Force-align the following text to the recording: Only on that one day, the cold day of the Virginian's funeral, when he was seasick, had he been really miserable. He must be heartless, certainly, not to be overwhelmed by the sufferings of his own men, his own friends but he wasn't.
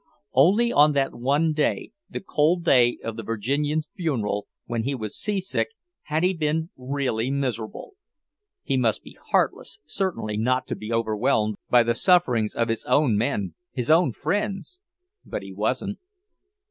Only 0.33 0.71
on 0.73 0.93
that 0.93 1.13
one 1.13 1.53
day, 1.53 1.91
the 2.09 2.21
cold 2.21 2.63
day 2.63 2.97
of 3.03 3.17
the 3.17 3.21
Virginian's 3.21 3.87
funeral, 3.95 4.47
when 4.65 4.81
he 4.81 4.95
was 4.95 5.15
seasick, 5.15 5.67
had 6.05 6.23
he 6.23 6.33
been 6.33 6.71
really 6.75 7.29
miserable. 7.29 7.93
He 8.63 8.77
must 8.77 9.03
be 9.03 9.15
heartless, 9.29 9.77
certainly, 9.85 10.37
not 10.37 10.65
to 10.69 10.75
be 10.75 10.91
overwhelmed 10.91 11.57
by 11.69 11.83
the 11.83 11.93
sufferings 11.93 12.55
of 12.55 12.67
his 12.67 12.83
own 12.85 13.15
men, 13.15 13.53
his 13.73 13.91
own 13.91 14.11
friends 14.11 14.81
but 15.23 15.43
he 15.43 15.53
wasn't. 15.53 15.99